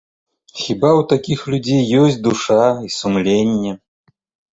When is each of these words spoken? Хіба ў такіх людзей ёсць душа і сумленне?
Хіба 0.59 0.89
ў 0.91 1.01
такіх 1.11 1.43
людзей 1.53 1.83
ёсць 2.05 2.17
душа 2.29 2.63
і 2.87 2.91
сумленне? 2.97 3.75